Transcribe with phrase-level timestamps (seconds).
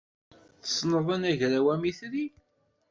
[0.61, 2.25] Tessneḍ anagraw amitri?